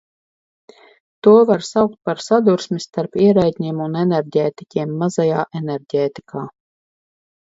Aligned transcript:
To 1.25 1.33
var 1.49 1.65
saukt 1.67 1.99
par 2.09 2.21
sadursmi 2.27 2.79
starp 2.85 3.19
ierēdņiem 3.27 3.83
un 3.87 3.99
enerģētiķiem 4.03 4.95
mazajā 5.03 5.43
enerģētikā. 5.63 6.47